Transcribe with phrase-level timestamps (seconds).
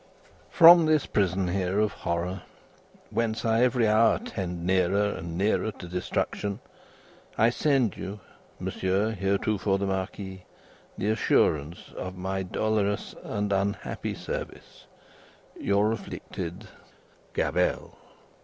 [0.49, 2.41] "From this prison here of horror,
[3.11, 6.59] whence I every hour tend nearer and nearer to destruction,
[7.37, 8.19] I send you,
[8.59, 10.43] Monsieur heretofore the Marquis,
[10.97, 14.87] the assurance of my dolorous and unhappy service.
[15.55, 16.67] "Your afflicted,
[17.35, 17.95] "Gabelle."